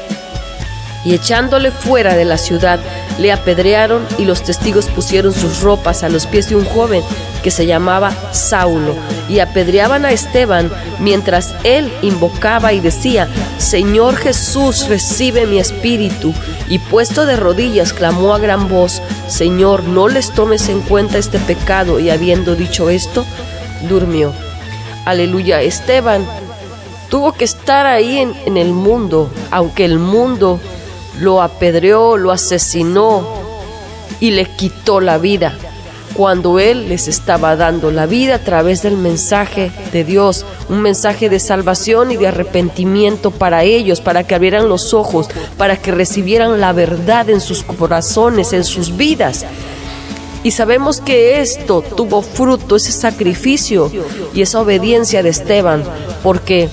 Y 1.06 1.14
echándole 1.14 1.72
fuera 1.72 2.16
de 2.16 2.26
la 2.26 2.38
ciudad, 2.38 2.80
le 3.20 3.32
apedrearon 3.32 4.06
y 4.18 4.26
los 4.26 4.44
testigos 4.44 4.88
pusieron 4.88 5.34
sus 5.34 5.62
ropas 5.62 6.04
a 6.04 6.10
los 6.10 6.26
pies 6.26 6.50
de 6.50 6.56
un 6.56 6.66
joven 6.66 7.04
que 7.42 7.52
se 7.52 7.66
llamaba 7.66 8.14
Saulo, 8.32 8.96
y 9.30 9.40
apedreaban 9.40 10.06
a 10.06 10.12
Esteban 10.12 10.72
mientras 11.00 11.56
él 11.64 11.92
invocaba 12.02 12.74
y 12.74 12.80
decía, 12.80 13.28
Señor 13.58 14.16
Jesús, 14.16 14.88
recibe 14.88 15.46
mi 15.46 15.60
espíritu. 15.60 16.34
Y 16.68 16.80
puesto 16.80 17.26
de 17.26 17.36
rodillas, 17.36 17.94
clamó 17.94 18.34
a 18.34 18.40
gran 18.40 18.68
voz, 18.68 19.02
Señor, 19.28 19.84
no 19.84 20.08
les 20.08 20.32
tomes 20.32 20.70
en 20.70 20.82
cuenta 20.82 21.18
este 21.18 21.40
pecado. 21.40 22.00
Y 22.00 22.10
habiendo 22.10 22.56
dicho 22.56 22.90
esto, 22.90 23.26
durmió. 23.88 24.34
Aleluya, 25.06 25.62
Esteban 25.62 26.26
tuvo 27.10 27.34
que 27.34 27.46
estar 27.46 27.86
ahí 27.86 28.20
en, 28.20 28.36
en 28.46 28.58
el 28.58 28.72
mundo, 28.72 29.32
aunque 29.50 29.86
el 29.86 29.98
mundo 29.98 30.60
lo 31.20 31.42
apedreó, 31.42 32.18
lo 32.18 32.32
asesinó 32.32 33.28
y 34.20 34.32
le 34.32 34.46
quitó 34.46 35.00
la 35.00 35.18
vida 35.18 35.58
cuando 36.20 36.60
Él 36.60 36.90
les 36.90 37.08
estaba 37.08 37.56
dando 37.56 37.92
la 37.92 38.06
vida 38.06 38.36
a 38.36 38.40
través 38.40 38.82
del 38.82 38.98
mensaje 38.98 39.72
de 39.94 40.04
Dios, 40.04 40.46
un 40.68 40.82
mensaje 40.82 41.30
de 41.30 41.40
salvación 41.40 42.12
y 42.12 42.18
de 42.18 42.28
arrepentimiento 42.28 43.32
para 43.32 43.64
ellos, 43.64 44.02
para 44.02 44.26
que 44.26 44.36
abrieran 44.36 44.68
los 44.68 44.94
ojos, 44.94 45.30
para 45.58 45.78
que 45.78 45.92
recibieran 45.92 46.60
la 46.60 46.74
verdad 46.74 47.30
en 47.30 47.40
sus 47.40 47.64
corazones, 47.64 48.52
en 48.52 48.66
sus 48.66 48.98
vidas. 48.98 49.46
Y 50.44 50.52
sabemos 50.52 51.00
que 51.00 51.40
esto 51.40 51.82
tuvo 51.96 52.22
fruto, 52.22 52.76
ese 52.76 52.92
sacrificio 52.92 53.90
y 54.34 54.42
esa 54.42 54.60
obediencia 54.60 55.24
de 55.24 55.30
Esteban, 55.30 55.86
porque 56.22 56.70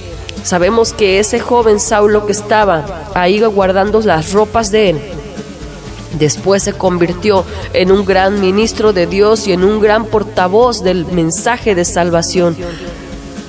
sabemos 0.47 0.93
que 0.93 1.19
ese 1.19 1.41
joven 1.41 1.81
Saulo 1.81 2.25
que 2.25 2.33
estaba 2.33 2.85
ahí 3.15 3.41
guardando 3.41 4.01
las 4.01 4.33
ropas 4.33 4.71
de 4.71 4.91
él, 4.91 5.01
Después 6.19 6.63
se 6.63 6.73
convirtió 6.73 7.45
en 7.75 7.93
un 7.93 8.07
gran 8.07 8.41
ministro 8.41 8.95
de 8.95 9.07
Dios 9.07 9.47
y 9.47 9.53
en 9.53 9.65
un 9.65 9.81
gran 9.81 10.07
portavoz 10.07 10.83
del 10.83 11.05
mensaje 11.07 11.75
de 11.75 11.85
salvación. 11.85 12.57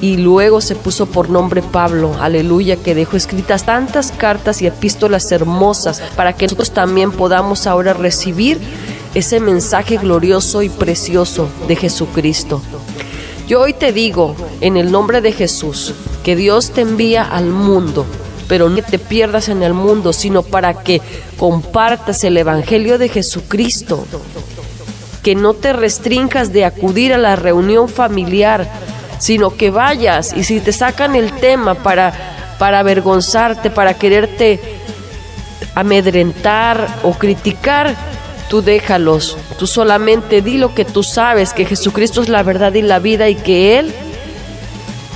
Y 0.02 0.18
luego 0.18 0.60
se 0.60 0.76
puso 0.76 1.06
por 1.06 1.30
nombre 1.30 1.62
Pablo, 1.62 2.14
aleluya, 2.20 2.76
que 2.76 2.94
dejó 2.94 3.16
escritas 3.16 3.64
tantas 3.64 4.12
cartas 4.12 4.62
y 4.62 4.68
epístolas 4.68 5.32
hermosas 5.32 6.02
para 6.16 6.34
que 6.34 6.46
nosotros 6.46 6.72
también 6.72 7.12
podamos 7.12 7.66
ahora 7.68 7.94
recibir 7.94 8.60
ese 9.16 9.40
mensaje 9.40 9.98
glorioso 9.98 10.62
y 10.62 10.70
precioso 10.70 11.48
de 11.68 11.76
Jesucristo. 11.78 12.62
Yo 13.48 13.62
hoy 13.62 13.74
te 13.74 13.94
digo, 13.94 14.36
en 14.60 14.76
el 14.76 14.92
nombre 14.92 15.22
de 15.22 15.32
Jesús, 15.32 15.96
que 16.28 16.36
Dios 16.36 16.72
te 16.72 16.82
envía 16.82 17.24
al 17.24 17.46
mundo 17.46 18.06
pero 18.50 18.68
no 18.68 18.82
te 18.82 19.00
pierdas 19.00 19.48
en 19.48 19.64
el 19.64 19.74
mundo, 19.74 20.12
sino 20.12 20.44
para 20.44 20.74
que 20.84 21.02
compartas 21.38 22.22
el 22.26 22.36
Evangelio 22.36 22.98
de 22.98 23.08
Jesucristo. 23.08 24.06
Que 25.24 25.36
no 25.36 25.54
te 25.54 25.72
restringas 25.72 26.52
de 26.52 26.66
acudir 26.66 27.14
a 27.14 27.18
la 27.18 27.38
reunión 27.38 27.88
familiar, 27.88 28.70
sino 29.20 29.56
que 29.56 29.70
vayas 29.70 30.34
y 30.36 30.44
si 30.44 30.60
te 30.60 30.74
sacan 30.74 31.16
el 31.16 31.32
tema 31.32 31.76
para, 31.76 32.14
para 32.60 32.80
avergonzarte, 32.80 33.70
para 33.70 33.94
quererte 33.94 34.60
amedrentar 35.76 37.00
o 37.04 37.14
criticar, 37.14 37.96
tú 38.50 38.62
déjalos. 38.62 39.38
Tú 39.58 39.66
solamente 39.66 40.42
di 40.42 40.58
lo 40.58 40.76
que 40.76 40.84
tú 40.84 41.04
sabes, 41.04 41.54
que 41.54 41.64
Jesucristo 41.64 42.22
es 42.22 42.28
la 42.28 42.44
verdad 42.44 42.74
y 42.74 42.82
la 42.82 43.00
vida 43.00 43.30
y 43.30 43.36
que 43.36 43.80
Él 43.80 43.94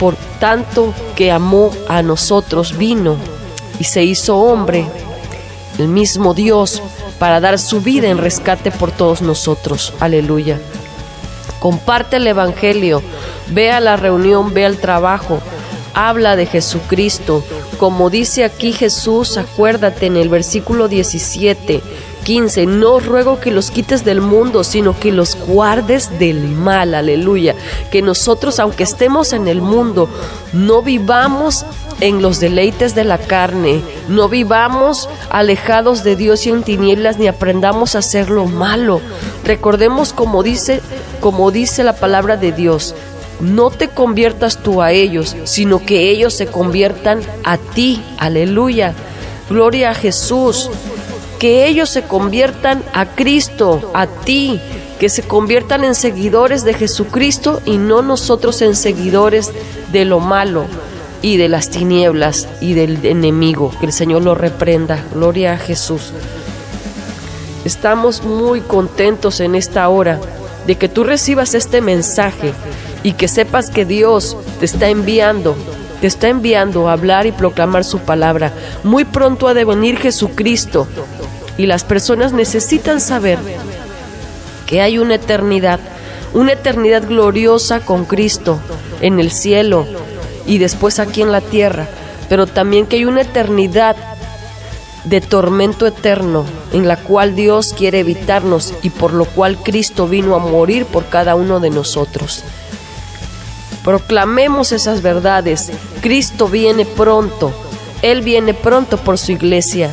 por 0.01 0.15
tanto 0.39 0.95
que 1.15 1.31
amó 1.31 1.71
a 1.87 2.01
nosotros, 2.01 2.75
vino 2.75 3.17
y 3.77 3.83
se 3.83 4.03
hizo 4.03 4.35
hombre, 4.35 4.87
el 5.77 5.89
mismo 5.89 6.33
Dios, 6.33 6.81
para 7.19 7.39
dar 7.39 7.59
su 7.59 7.81
vida 7.81 8.07
en 8.07 8.17
rescate 8.17 8.71
por 8.71 8.91
todos 8.91 9.21
nosotros. 9.21 9.93
Aleluya. 9.99 10.59
Comparte 11.59 12.15
el 12.15 12.25
Evangelio, 12.25 13.03
ve 13.49 13.71
a 13.71 13.79
la 13.79 13.95
reunión, 13.95 14.55
ve 14.55 14.65
al 14.65 14.77
trabajo, 14.77 15.39
habla 15.93 16.35
de 16.35 16.47
Jesucristo. 16.47 17.43
Como 17.77 18.09
dice 18.09 18.43
aquí 18.43 18.73
Jesús, 18.73 19.37
acuérdate 19.37 20.07
en 20.07 20.17
el 20.17 20.29
versículo 20.29 20.87
17 20.87 21.79
15, 22.23 22.65
no 22.65 22.99
ruego 22.99 23.39
que 23.39 23.51
los 23.51 23.71
quites 23.71 24.05
del 24.05 24.21
mundo, 24.21 24.63
sino 24.63 24.97
que 24.97 25.11
los 25.11 25.35
guardes 25.35 26.19
del 26.19 26.47
mal, 26.47 26.93
aleluya. 26.93 27.55
Que 27.91 28.01
nosotros, 28.01 28.59
aunque 28.59 28.83
estemos 28.83 29.33
en 29.33 29.47
el 29.47 29.61
mundo, 29.61 30.09
no 30.53 30.81
vivamos 30.81 31.65
en 31.99 32.21
los 32.21 32.39
deleites 32.39 32.95
de 32.95 33.03
la 33.03 33.17
carne, 33.17 33.81
no 34.07 34.27
vivamos 34.27 35.07
alejados 35.29 36.03
de 36.03 36.15
Dios 36.15 36.45
y 36.45 36.49
en 36.49 36.63
tinieblas, 36.63 37.17
ni 37.17 37.27
aprendamos 37.27 37.95
a 37.95 37.99
hacer 37.99 38.29
lo 38.29 38.45
malo. 38.45 39.01
Recordemos 39.43 40.13
como 40.13 40.43
dice, 40.43 40.81
como 41.19 41.51
dice 41.51 41.83
la 41.83 41.93
palabra 41.93 42.37
de 42.37 42.51
Dios, 42.51 42.95
no 43.39 43.71
te 43.71 43.87
conviertas 43.87 44.61
tú 44.61 44.81
a 44.81 44.91
ellos, 44.91 45.35
sino 45.45 45.83
que 45.83 46.09
ellos 46.09 46.33
se 46.33 46.47
conviertan 46.47 47.21
a 47.43 47.57
ti, 47.57 48.03
aleluya. 48.17 48.93
Gloria 49.49 49.91
a 49.91 49.95
Jesús 49.95 50.69
que 51.41 51.65
ellos 51.65 51.89
se 51.89 52.03
conviertan 52.03 52.83
a 52.93 53.07
Cristo, 53.07 53.89
a 53.95 54.05
ti, 54.05 54.61
que 54.99 55.09
se 55.09 55.23
conviertan 55.23 55.83
en 55.83 55.95
seguidores 55.95 56.63
de 56.63 56.75
Jesucristo 56.75 57.63
y 57.65 57.77
no 57.79 58.03
nosotros 58.03 58.61
en 58.61 58.75
seguidores 58.75 59.51
de 59.91 60.05
lo 60.05 60.19
malo 60.19 60.65
y 61.23 61.37
de 61.37 61.49
las 61.49 61.71
tinieblas 61.71 62.47
y 62.61 62.75
del 62.75 63.03
enemigo. 63.03 63.73
Que 63.79 63.87
el 63.87 63.91
Señor 63.91 64.21
lo 64.21 64.35
reprenda. 64.35 65.03
Gloria 65.15 65.53
a 65.53 65.57
Jesús. 65.57 66.13
Estamos 67.65 68.23
muy 68.23 68.61
contentos 68.61 69.39
en 69.39 69.55
esta 69.55 69.89
hora 69.89 70.19
de 70.67 70.75
que 70.75 70.89
tú 70.89 71.03
recibas 71.03 71.55
este 71.55 71.81
mensaje 71.81 72.53
y 73.01 73.13
que 73.13 73.27
sepas 73.27 73.71
que 73.71 73.83
Dios 73.83 74.37
te 74.59 74.65
está 74.65 74.89
enviando 74.89 75.55
te 76.01 76.07
está 76.07 76.29
enviando 76.29 76.89
a 76.89 76.93
hablar 76.93 77.27
y 77.27 77.31
proclamar 77.31 77.83
su 77.83 77.99
palabra. 77.99 78.51
Muy 78.83 79.05
pronto 79.05 79.47
ha 79.47 79.53
de 79.53 79.65
venir 79.65 79.99
Jesucristo 79.99 80.87
y 81.57 81.65
las 81.65 81.83
personas 81.83 82.33
necesitan 82.33 83.01
saber 83.01 83.39
que 84.65 84.81
hay 84.81 84.97
una 84.97 85.15
eternidad, 85.15 85.79
una 86.33 86.53
eternidad 86.53 87.07
gloriosa 87.07 87.81
con 87.81 88.05
Cristo 88.05 88.59
en 89.01 89.19
el 89.19 89.31
cielo 89.31 89.85
y 90.45 90.57
después 90.57 90.99
aquí 90.99 91.21
en 91.21 91.31
la 91.31 91.41
tierra, 91.41 91.87
pero 92.29 92.47
también 92.47 92.85
que 92.85 92.97
hay 92.97 93.05
una 93.05 93.21
eternidad 93.21 93.95
de 95.03 95.19
tormento 95.19 95.87
eterno 95.87 96.45
en 96.73 96.87
la 96.87 96.97
cual 96.97 97.35
Dios 97.35 97.73
quiere 97.77 97.99
evitarnos 97.99 98.73
y 98.81 98.91
por 98.91 99.13
lo 99.13 99.25
cual 99.25 99.57
Cristo 99.57 100.07
vino 100.07 100.35
a 100.35 100.39
morir 100.39 100.85
por 100.85 101.07
cada 101.07 101.35
uno 101.35 101.59
de 101.59 101.69
nosotros. 101.69 102.43
Proclamemos 103.83 104.71
esas 104.71 105.01
verdades. 105.01 105.71
Cristo 106.01 106.47
viene 106.47 106.85
pronto. 106.85 107.51
Él 108.03 108.21
viene 108.21 108.53
pronto 108.53 108.97
por 108.97 109.17
su 109.17 109.31
iglesia. 109.31 109.91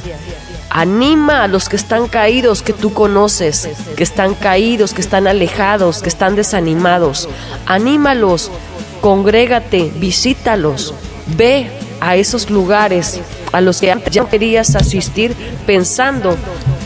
Anima 0.79 1.43
a 1.43 1.49
los 1.49 1.69
que 1.69 1.75
están 1.75 2.07
caídos 2.07 2.63
que 2.63 2.73
tú 2.73 2.93
conoces, 2.95 3.69
que 3.97 4.05
están 4.05 4.37
caídos, 4.37 4.95
que 4.95 5.01
están 5.01 5.27
alejados, 5.27 6.03
que 6.03 6.09
están 6.09 6.37
desanimados. 6.37 7.29
Anímalos, 7.67 8.53
congrégate, 9.01 9.91
visítalos, 9.97 10.95
ve 11.37 11.69
a 11.99 12.15
esos 12.15 12.49
lugares 12.49 13.21
a 13.51 13.61
los 13.61 13.81
que 13.81 13.93
ya 14.13 14.27
querías 14.27 14.77
asistir 14.77 15.35
pensando 15.67 16.37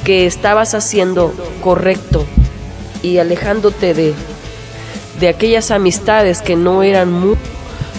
que 0.05 0.25
estabas 0.25 0.73
haciendo 0.73 1.35
correcto 1.61 2.25
y 3.03 3.19
alejándote 3.19 3.93
de 3.93 4.15
de 5.21 5.29
aquellas 5.29 5.71
amistades 5.71 6.41
que 6.41 6.57
no 6.57 6.83
eran 6.83 7.13
muy, 7.13 7.37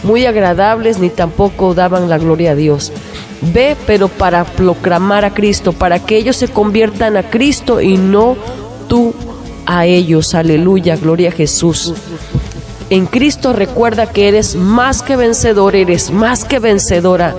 muy 0.04 0.26
agradables 0.26 1.00
ni 1.00 1.10
tampoco 1.10 1.74
daban 1.74 2.10
la 2.10 2.18
gloria 2.18 2.52
a 2.52 2.56
Dios. 2.56 2.92
Ve, 3.54 3.76
pero 3.86 4.08
para 4.08 4.46
proclamar 4.46 5.26
a 5.26 5.34
Cristo, 5.34 5.74
para 5.74 6.00
que 6.00 6.18
ellos 6.18 6.36
se 6.38 6.48
conviertan 6.48 7.18
a 7.18 7.30
Cristo 7.30 7.82
y 7.82 7.98
no 7.98 8.38
tú 8.88 9.14
a 9.66 9.86
ellos. 9.86 10.34
Aleluya, 10.34 10.96
gloria 10.96 11.30
a 11.30 11.34
Jesús. 11.34 11.94
En 12.90 13.06
Cristo 13.06 13.54
recuerda 13.54 14.12
que 14.12 14.28
eres 14.28 14.56
más 14.56 15.02
que 15.02 15.16
vencedor, 15.16 15.76
eres 15.76 16.12
más 16.12 16.46
que 16.46 16.60
vencedora. 16.60 17.36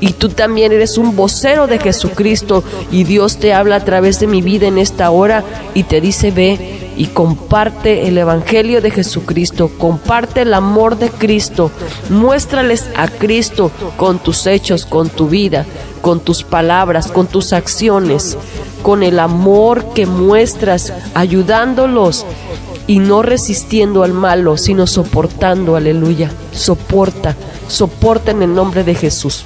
Y 0.00 0.12
tú 0.12 0.28
también 0.28 0.72
eres 0.72 0.98
un 0.98 1.14
vocero 1.14 1.66
de 1.66 1.78
Jesucristo 1.78 2.64
y 2.90 3.04
Dios 3.04 3.38
te 3.38 3.52
habla 3.52 3.76
a 3.76 3.84
través 3.84 4.20
de 4.20 4.26
mi 4.26 4.42
vida 4.42 4.66
en 4.66 4.78
esta 4.78 5.10
hora 5.10 5.44
y 5.74 5.84
te 5.84 6.00
dice, 6.00 6.30
ve 6.30 6.83
y 6.96 7.06
comparte 7.06 8.08
el 8.08 8.18
Evangelio 8.18 8.80
de 8.80 8.90
Jesucristo, 8.90 9.70
comparte 9.78 10.42
el 10.42 10.54
amor 10.54 10.98
de 10.98 11.10
Cristo, 11.10 11.70
muéstrales 12.10 12.88
a 12.96 13.08
Cristo 13.08 13.70
con 13.96 14.18
tus 14.18 14.46
hechos, 14.46 14.86
con 14.86 15.08
tu 15.08 15.28
vida, 15.28 15.64
con 16.00 16.20
tus 16.20 16.42
palabras, 16.42 17.10
con 17.10 17.26
tus 17.26 17.52
acciones, 17.52 18.36
con 18.82 19.02
el 19.02 19.18
amor 19.18 19.92
que 19.94 20.06
muestras, 20.06 20.92
ayudándolos 21.14 22.26
y 22.86 22.98
no 22.98 23.22
resistiendo 23.22 24.02
al 24.02 24.12
malo, 24.12 24.56
sino 24.56 24.86
soportando, 24.86 25.76
aleluya. 25.76 26.30
Soporta, 26.52 27.34
soporta 27.68 28.30
en 28.30 28.42
el 28.42 28.54
nombre 28.54 28.84
de 28.84 28.94
Jesús. 28.94 29.44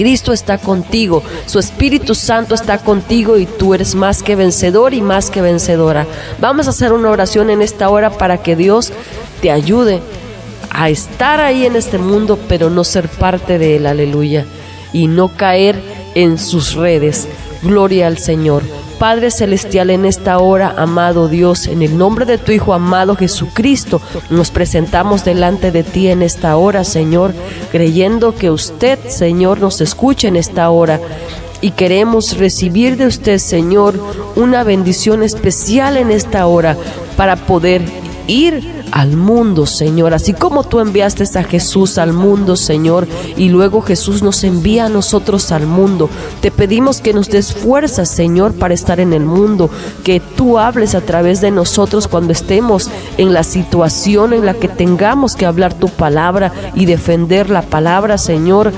Cristo 0.00 0.32
está 0.32 0.56
contigo, 0.56 1.22
su 1.44 1.58
Espíritu 1.58 2.14
Santo 2.14 2.54
está 2.54 2.78
contigo 2.78 3.36
y 3.36 3.44
tú 3.44 3.74
eres 3.74 3.94
más 3.94 4.22
que 4.22 4.34
vencedor 4.34 4.94
y 4.94 5.02
más 5.02 5.28
que 5.28 5.42
vencedora. 5.42 6.06
Vamos 6.38 6.66
a 6.66 6.70
hacer 6.70 6.94
una 6.94 7.10
oración 7.10 7.50
en 7.50 7.60
esta 7.60 7.90
hora 7.90 8.08
para 8.08 8.38
que 8.38 8.56
Dios 8.56 8.94
te 9.42 9.50
ayude 9.50 10.00
a 10.70 10.88
estar 10.88 11.38
ahí 11.40 11.66
en 11.66 11.76
este 11.76 11.98
mundo, 11.98 12.38
pero 12.48 12.70
no 12.70 12.82
ser 12.82 13.10
parte 13.10 13.58
de 13.58 13.76
él, 13.76 13.84
aleluya, 13.84 14.46
y 14.94 15.06
no 15.06 15.36
caer 15.36 15.78
en 16.14 16.38
sus 16.38 16.72
redes. 16.72 17.28
Gloria 17.62 18.06
al 18.06 18.16
Señor. 18.16 18.62
Padre 19.00 19.30
Celestial, 19.30 19.88
en 19.88 20.04
esta 20.04 20.38
hora, 20.40 20.74
amado 20.76 21.26
Dios, 21.26 21.68
en 21.68 21.80
el 21.80 21.96
nombre 21.96 22.26
de 22.26 22.36
tu 22.36 22.52
Hijo 22.52 22.74
amado 22.74 23.16
Jesucristo, 23.16 23.98
nos 24.28 24.50
presentamos 24.50 25.24
delante 25.24 25.70
de 25.70 25.82
ti 25.82 26.08
en 26.08 26.20
esta 26.20 26.54
hora, 26.58 26.84
Señor, 26.84 27.32
creyendo 27.72 28.34
que 28.34 28.50
usted, 28.50 28.98
Señor, 29.08 29.58
nos 29.58 29.80
escuche 29.80 30.28
en 30.28 30.36
esta 30.36 30.68
hora. 30.68 31.00
Y 31.62 31.70
queremos 31.70 32.36
recibir 32.36 32.98
de 32.98 33.06
usted, 33.06 33.38
Señor, 33.38 33.98
una 34.36 34.64
bendición 34.64 35.22
especial 35.22 35.96
en 35.96 36.10
esta 36.10 36.46
hora 36.46 36.76
para 37.16 37.36
poder 37.36 37.80
ir 38.26 38.79
al 38.92 39.16
mundo, 39.16 39.66
Señor, 39.66 40.14
así 40.14 40.32
como 40.32 40.64
tú 40.64 40.80
enviaste 40.80 41.20
a 41.38 41.44
Jesús 41.44 41.98
al 41.98 42.12
mundo, 42.12 42.56
Señor, 42.56 43.06
y 43.36 43.48
luego 43.48 43.82
Jesús 43.82 44.22
nos 44.22 44.42
envía 44.44 44.86
a 44.86 44.88
nosotros 44.88 45.52
al 45.52 45.66
mundo. 45.66 46.08
Te 46.40 46.50
pedimos 46.50 47.00
que 47.00 47.12
nos 47.12 47.28
des 47.28 47.52
fuerza, 47.52 48.04
Señor, 48.04 48.54
para 48.54 48.74
estar 48.74 49.00
en 49.00 49.12
el 49.12 49.24
mundo, 49.24 49.70
que 50.02 50.20
tú 50.20 50.58
hables 50.58 50.94
a 50.94 51.00
través 51.00 51.40
de 51.40 51.50
nosotros 51.50 52.08
cuando 52.08 52.32
estemos 52.32 52.90
en 53.18 53.32
la 53.32 53.44
situación 53.44 54.32
en 54.32 54.46
la 54.46 54.54
que 54.54 54.68
tengamos 54.68 55.36
que 55.36 55.46
hablar 55.46 55.74
tu 55.74 55.88
palabra 55.88 56.52
y 56.74 56.86
defender 56.86 57.50
la 57.50 57.62
palabra, 57.62 58.18
Señor 58.18 58.72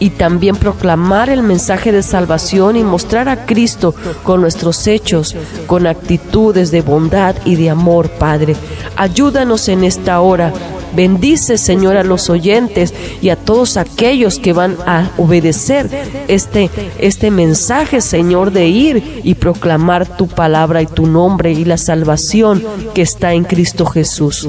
y 0.00 0.10
también 0.10 0.56
proclamar 0.56 1.30
el 1.30 1.42
mensaje 1.42 1.92
de 1.92 2.02
salvación 2.02 2.76
y 2.76 2.84
mostrar 2.84 3.28
a 3.28 3.46
Cristo 3.46 3.94
con 4.22 4.40
nuestros 4.40 4.86
hechos, 4.86 5.34
con 5.66 5.86
actitudes 5.86 6.70
de 6.70 6.82
bondad 6.82 7.36
y 7.44 7.56
de 7.56 7.70
amor, 7.70 8.08
Padre. 8.08 8.56
Ayúdanos 8.96 9.68
en 9.68 9.84
esta 9.84 10.20
hora. 10.20 10.52
Bendice, 10.94 11.58
Señor, 11.58 11.96
a 11.96 12.02
los 12.02 12.30
oyentes 12.30 12.94
y 13.20 13.28
a 13.28 13.36
todos 13.36 13.76
aquellos 13.76 14.38
que 14.38 14.52
van 14.52 14.76
a 14.86 15.10
obedecer 15.18 15.88
este, 16.28 16.70
este 16.98 17.30
mensaje, 17.30 18.00
Señor, 18.00 18.52
de 18.52 18.68
ir 18.68 19.20
y 19.22 19.34
proclamar 19.34 20.16
tu 20.16 20.28
palabra 20.28 20.80
y 20.82 20.86
tu 20.86 21.06
nombre 21.06 21.52
y 21.52 21.64
la 21.64 21.76
salvación 21.76 22.64
que 22.94 23.02
está 23.02 23.34
en 23.34 23.44
Cristo 23.44 23.84
Jesús. 23.84 24.48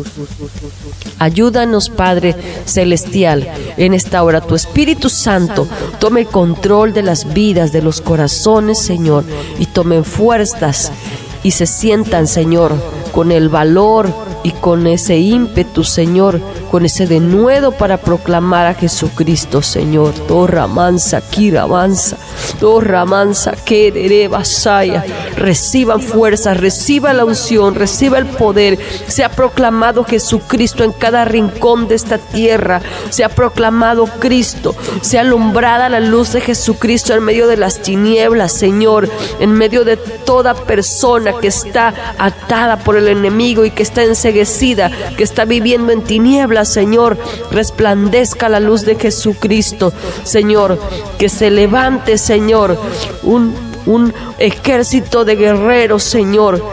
Ayúdanos, 1.17 1.89
Padre 1.89 2.35
Celestial, 2.65 3.47
en 3.77 3.93
esta 3.93 4.23
hora. 4.23 4.41
Tu 4.41 4.55
Espíritu 4.55 5.09
Santo 5.09 5.67
tome 5.99 6.25
control 6.25 6.93
de 6.93 7.03
las 7.03 7.33
vidas, 7.33 7.71
de 7.71 7.81
los 7.81 8.01
corazones, 8.01 8.79
Señor, 8.79 9.23
y 9.59 9.65
tomen 9.65 10.05
fuerzas 10.05 10.91
y 11.43 11.51
se 11.51 11.65
sientan, 11.65 12.27
Señor, 12.27 12.73
con 13.11 13.31
el 13.31 13.49
valor 13.49 14.13
y 14.43 14.51
con 14.51 14.87
ese 14.87 15.17
ímpetu, 15.17 15.83
Señor, 15.83 16.41
con 16.69 16.85
ese 16.85 17.07
denuedo 17.07 17.71
para 17.71 17.97
proclamar 17.97 18.65
a 18.65 18.73
Jesucristo, 18.73 19.61
Señor. 19.61 20.13
Torra 20.27 20.67
mansa, 20.67 21.21
kira 21.21 21.65
mansa, 21.67 22.17
torra 22.59 23.05
mansa, 23.05 23.53
querere 23.63 24.27
basaya. 24.27 25.05
Reciban 25.35 26.01
fuerza, 26.01 26.53
reciba 26.53 27.13
la 27.13 27.25
unción, 27.25 27.75
reciba 27.75 28.17
el 28.17 28.25
poder. 28.25 28.77
Se 29.07 29.23
ha 29.23 29.29
proclamado 29.29 30.03
Jesucristo 30.03 30.83
en 30.83 30.91
cada 30.91 31.23
rincón 31.25 31.87
de 31.87 31.95
esta 31.95 32.17
tierra. 32.17 32.81
Se 33.09 33.23
ha 33.23 33.29
proclamado 33.29 34.05
Cristo. 34.19 34.75
Se 35.01 35.17
ha 35.17 35.23
alumbrada 35.29 35.89
la 35.89 35.99
luz 35.99 36.33
de 36.33 36.41
Jesucristo 36.41 37.13
en 37.13 37.23
medio 37.23 37.47
de 37.47 37.55
las 37.55 37.83
tinieblas, 37.83 38.51
Señor, 38.51 39.07
en 39.39 39.51
medio 39.51 39.85
de 39.85 39.95
toda 39.95 40.55
persona 40.55 41.33
que 41.39 41.47
está 41.47 41.93
atada 42.17 42.77
por 42.77 42.97
el 42.97 43.07
enemigo 43.07 43.63
y 43.63 43.69
que 43.69 43.83
está 43.83 44.01
enseguecida, 44.03 44.91
que 45.15 45.23
está 45.23 45.45
viviendo 45.45 45.91
en 45.91 46.01
tinieblas, 46.01 46.58
Señor, 46.65 47.17
resplandezca 47.51 48.49
la 48.49 48.59
luz 48.59 48.83
de 48.83 48.95
Jesucristo, 48.95 49.93
Señor, 50.23 50.79
que 51.17 51.29
se 51.29 51.49
levante, 51.49 52.17
Señor, 52.17 52.77
un, 53.23 53.53
un 53.85 54.13
ejército 54.37 55.25
de 55.25 55.35
guerreros, 55.35 56.03
Señor, 56.03 56.63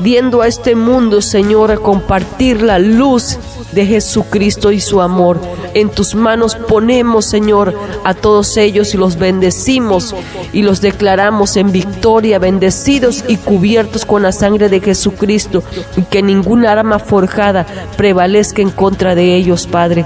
viendo 0.00 0.42
a 0.42 0.46
este 0.46 0.74
mundo, 0.74 1.22
Señor, 1.22 1.70
a 1.70 1.76
compartir 1.76 2.62
la 2.62 2.78
luz 2.78 3.38
de 3.72 3.86
Jesucristo 3.86 4.72
y 4.72 4.80
su 4.80 5.00
amor. 5.00 5.40
En 5.74 5.90
tus 5.90 6.14
manos 6.14 6.54
ponemos, 6.54 7.24
Señor, 7.24 7.74
a 8.04 8.14
todos 8.14 8.56
ellos 8.56 8.94
y 8.94 8.96
los 8.96 9.18
bendecimos 9.18 10.14
y 10.52 10.62
los 10.62 10.80
declaramos 10.80 11.56
en 11.56 11.72
victoria, 11.72 12.38
bendecidos 12.38 13.24
y 13.28 13.36
cubiertos 13.36 14.04
con 14.04 14.22
la 14.22 14.32
sangre 14.32 14.68
de 14.68 14.80
Jesucristo 14.80 15.62
y 15.96 16.02
que 16.02 16.22
ninguna 16.22 16.72
arma 16.72 16.98
forjada 16.98 17.66
prevalezca 17.96 18.62
en 18.62 18.70
contra 18.70 19.14
de 19.14 19.34
ellos, 19.34 19.66
Padre. 19.66 20.04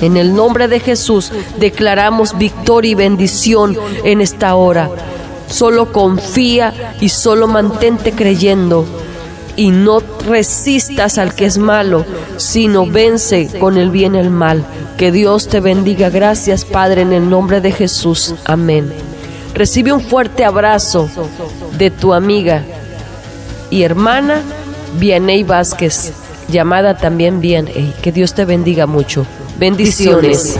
En 0.00 0.16
el 0.16 0.34
nombre 0.34 0.66
de 0.66 0.80
Jesús 0.80 1.32
declaramos 1.60 2.36
victoria 2.36 2.90
y 2.90 2.94
bendición 2.94 3.76
en 4.04 4.20
esta 4.20 4.56
hora. 4.56 4.90
Solo 5.48 5.92
confía 5.92 6.94
y 7.00 7.10
solo 7.10 7.46
mantente 7.46 8.12
creyendo 8.12 8.84
y 9.56 9.70
no 9.70 10.00
resistas 10.26 11.18
al 11.18 11.34
que 11.34 11.46
es 11.46 11.58
malo, 11.58 12.04
sino 12.36 12.86
vence 12.86 13.48
con 13.58 13.76
el 13.76 13.90
bien 13.90 14.14
el 14.14 14.30
mal. 14.30 14.64
Que 14.96 15.12
Dios 15.12 15.48
te 15.48 15.60
bendiga. 15.60 16.10
Gracias, 16.10 16.64
Padre, 16.64 17.02
en 17.02 17.12
el 17.12 17.28
nombre 17.28 17.60
de 17.60 17.72
Jesús. 17.72 18.34
Amén. 18.44 18.92
Recibe 19.54 19.92
un 19.92 20.00
fuerte 20.00 20.44
abrazo 20.44 21.08
de 21.76 21.90
tu 21.90 22.14
amiga 22.14 22.62
y 23.70 23.82
hermana 23.82 24.40
Vianey 24.98 25.42
Vázquez, 25.42 26.12
llamada 26.48 26.96
también 26.96 27.40
Vianey. 27.40 27.94
Que 28.02 28.12
Dios 28.12 28.34
te 28.34 28.44
bendiga 28.44 28.86
mucho. 28.86 29.26
Bendiciones. 29.58 30.58